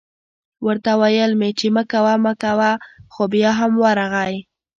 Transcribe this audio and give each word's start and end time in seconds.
ورته 0.65 0.91
ویل 0.99 1.31
مې 1.39 1.49
چې 1.59 1.67
مه 1.75 1.83
کوه 1.91 2.13
مه 2.23 2.33
کوه 2.43 2.71
خو 3.13 3.23
بیا 3.33 3.51
هم 3.59 3.71
ورغی 3.83 4.33